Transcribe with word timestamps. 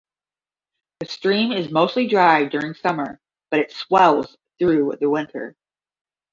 The 1.01 1.05
stream 1.05 1.51
is 1.51 1.69
mostly 1.69 2.07
dry 2.07 2.45
during 2.45 2.73
summer 2.73 3.19
but 3.51 3.59
it 3.59 3.71
swells 3.71 4.35
through 4.59 4.95
the 4.99 5.11
winter. 5.11 5.55